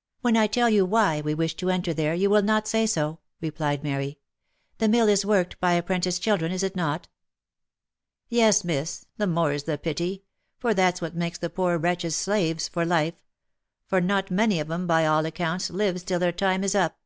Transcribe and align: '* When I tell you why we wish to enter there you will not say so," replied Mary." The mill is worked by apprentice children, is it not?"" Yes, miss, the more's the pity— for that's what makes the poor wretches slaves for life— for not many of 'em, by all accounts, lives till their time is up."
'* 0.00 0.20
When 0.22 0.38
I 0.38 0.46
tell 0.46 0.70
you 0.70 0.86
why 0.86 1.20
we 1.20 1.34
wish 1.34 1.54
to 1.56 1.68
enter 1.68 1.92
there 1.92 2.14
you 2.14 2.30
will 2.30 2.40
not 2.40 2.66
say 2.66 2.86
so," 2.86 3.18
replied 3.42 3.84
Mary." 3.84 4.18
The 4.78 4.88
mill 4.88 5.06
is 5.06 5.26
worked 5.26 5.60
by 5.60 5.74
apprentice 5.74 6.18
children, 6.18 6.50
is 6.50 6.62
it 6.62 6.76
not?"" 6.76 7.08
Yes, 8.40 8.64
miss, 8.64 9.04
the 9.18 9.26
more's 9.26 9.64
the 9.64 9.76
pity— 9.76 10.24
for 10.60 10.72
that's 10.72 11.02
what 11.02 11.14
makes 11.14 11.36
the 11.36 11.50
poor 11.50 11.76
wretches 11.76 12.16
slaves 12.16 12.68
for 12.68 12.86
life— 12.86 13.22
for 13.90 14.00
not 14.00 14.30
many 14.30 14.60
of 14.60 14.70
'em, 14.70 14.86
by 14.86 15.04
all 15.04 15.26
accounts, 15.26 15.68
lives 15.68 16.04
till 16.04 16.20
their 16.20 16.32
time 16.32 16.64
is 16.64 16.74
up." 16.74 16.96